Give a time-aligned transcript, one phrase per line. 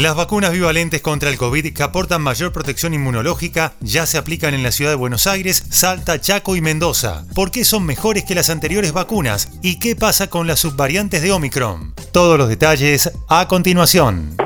[0.00, 4.62] Las vacunas bivalentes contra el COVID que aportan mayor protección inmunológica ya se aplican en
[4.62, 7.24] la ciudad de Buenos Aires, Salta, Chaco y Mendoza.
[7.34, 9.48] ¿Por qué son mejores que las anteriores vacunas?
[9.60, 11.94] ¿Y qué pasa con las subvariantes de Omicron?
[12.12, 14.36] Todos los detalles a continuación.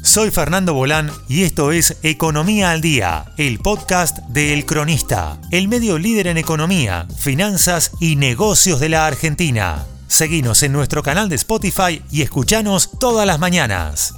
[0.00, 5.66] Soy Fernando Bolán y esto es Economía al Día, el podcast de El Cronista, el
[5.66, 9.86] medio líder en economía, finanzas y negocios de la Argentina.
[10.06, 14.14] Seguinos en nuestro canal de Spotify y escuchanos todas las mañanas.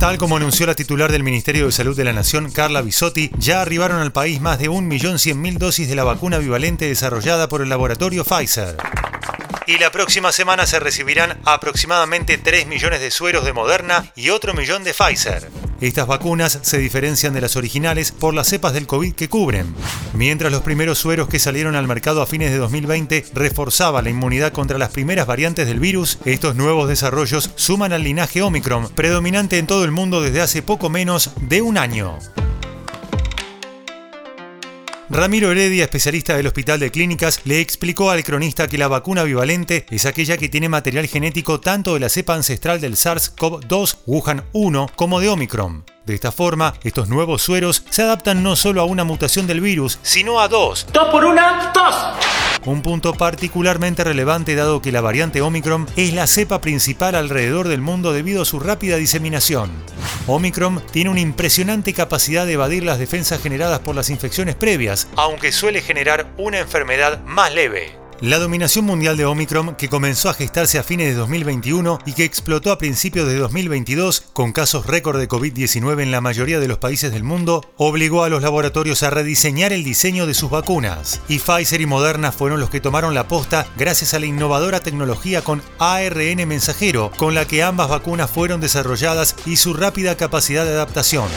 [0.00, 3.60] Tal como anunció la titular del Ministerio de Salud de la Nación, Carla Bisotti, ya
[3.60, 8.24] arribaron al país más de 1.100.000 dosis de la vacuna bivalente desarrollada por el laboratorio
[8.24, 8.78] Pfizer
[9.70, 14.52] y la próxima semana se recibirán aproximadamente 3 millones de sueros de Moderna y otro
[14.52, 15.48] millón de Pfizer.
[15.80, 19.74] Estas vacunas se diferencian de las originales por las cepas del COVID que cubren.
[20.12, 24.52] Mientras los primeros sueros que salieron al mercado a fines de 2020 reforzaban la inmunidad
[24.52, 29.66] contra las primeras variantes del virus, estos nuevos desarrollos suman al linaje Omicron, predominante en
[29.66, 32.18] todo el mundo desde hace poco menos de un año.
[35.12, 39.84] Ramiro Heredia, especialista del Hospital de Clínicas, le explicó al cronista que la vacuna bivalente
[39.90, 44.90] es aquella que tiene material genético tanto de la cepa ancestral del SARS-CoV-2 Wuhan 1
[44.94, 45.84] como de Omicron.
[46.06, 49.98] De esta forma, estos nuevos sueros se adaptan no solo a una mutación del virus,
[50.02, 50.86] sino a dos.
[50.92, 51.72] ¡Dos por una!
[51.74, 51.94] ¡Dos!
[52.64, 57.80] Un punto particularmente relevante dado que la variante Omicron es la cepa principal alrededor del
[57.80, 59.70] mundo debido a su rápida diseminación.
[60.26, 65.52] Omicron tiene una impresionante capacidad de evadir las defensas generadas por las infecciones previas, aunque
[65.52, 67.99] suele generar una enfermedad más leve.
[68.20, 72.24] La dominación mundial de Omicron, que comenzó a gestarse a fines de 2021 y que
[72.24, 76.76] explotó a principios de 2022 con casos récord de COVID-19 en la mayoría de los
[76.76, 81.22] países del mundo, obligó a los laboratorios a rediseñar el diseño de sus vacunas.
[81.28, 85.42] Y Pfizer y Moderna fueron los que tomaron la posta gracias a la innovadora tecnología
[85.42, 90.72] con ARN mensajero, con la que ambas vacunas fueron desarrolladas y su rápida capacidad de
[90.72, 91.28] adaptación.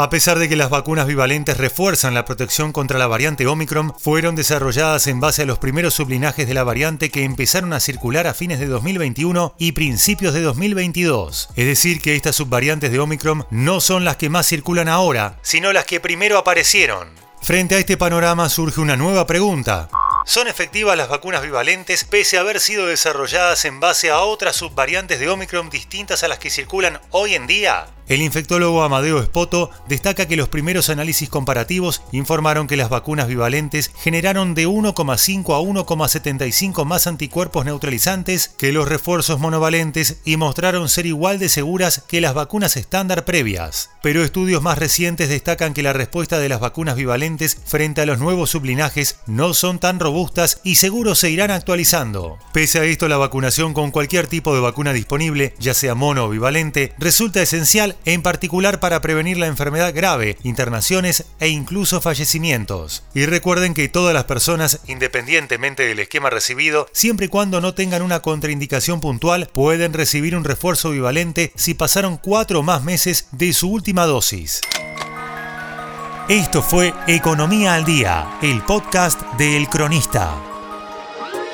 [0.00, 4.36] A pesar de que las vacunas bivalentes refuerzan la protección contra la variante Omicron, fueron
[4.36, 8.32] desarrolladas en base a los primeros sublinajes de la variante que empezaron a circular a
[8.32, 11.48] fines de 2021 y principios de 2022.
[11.56, 15.72] Es decir, que estas subvariantes de Omicron no son las que más circulan ahora, sino
[15.72, 17.08] las que primero aparecieron.
[17.42, 19.88] Frente a este panorama surge una nueva pregunta.
[20.24, 25.18] ¿Son efectivas las vacunas bivalentes pese a haber sido desarrolladas en base a otras subvariantes
[25.18, 27.88] de Omicron distintas a las que circulan hoy en día?
[28.08, 33.90] El infectólogo Amadeo Espoto destaca que los primeros análisis comparativos informaron que las vacunas bivalentes
[34.00, 41.04] generaron de 1,5 a 1,75 más anticuerpos neutralizantes que los refuerzos monovalentes y mostraron ser
[41.04, 43.90] igual de seguras que las vacunas estándar previas.
[44.02, 48.18] Pero estudios más recientes destacan que la respuesta de las vacunas bivalentes frente a los
[48.20, 52.38] nuevos sublinajes no son tan robustas y seguro se irán actualizando.
[52.54, 56.30] Pese a esto, la vacunación con cualquier tipo de vacuna disponible, ya sea mono o
[56.30, 63.04] bivalente, resulta esencial en particular para prevenir la enfermedad grave, internaciones e incluso fallecimientos.
[63.14, 68.02] Y recuerden que todas las personas, independientemente del esquema recibido, siempre y cuando no tengan
[68.02, 73.52] una contraindicación puntual, pueden recibir un refuerzo bivalente si pasaron cuatro o más meses de
[73.52, 74.60] su última dosis.
[76.28, 80.57] Esto fue Economía al Día, el podcast de El Cronista.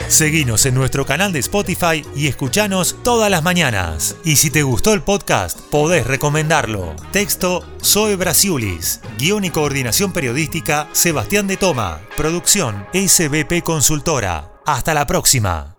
[0.08, 4.16] Seguinos en nuestro canal de Spotify y escuchanos todas las mañanas.
[4.24, 6.94] Y si te gustó el podcast, podés recomendarlo.
[7.12, 9.00] Texto Zoe Brasiulis.
[9.18, 12.00] Guión y coordinación periodística Sebastián de Toma.
[12.16, 14.52] Producción SBP Consultora.
[14.66, 15.73] Hasta la próxima.